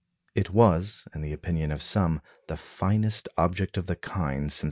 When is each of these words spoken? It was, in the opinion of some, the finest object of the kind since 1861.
It 0.33 0.49
was, 0.49 1.07
in 1.13 1.21
the 1.21 1.31
opinion 1.31 1.69
of 1.69 1.83
some, 1.83 2.21
the 2.47 2.57
finest 2.57 3.29
object 3.37 3.77
of 3.77 3.85
the 3.85 3.95
kind 3.95 4.51
since 4.51 4.59
1861. 4.59 4.59